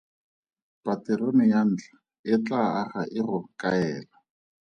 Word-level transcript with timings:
Paterone 0.83 1.43
ya 1.51 1.61
ntlha 1.71 1.93
e 2.33 2.35
tlaa 2.45 2.69
aga 2.81 3.01
e 3.19 3.21
go 3.27 3.37
kaela. 3.59 4.15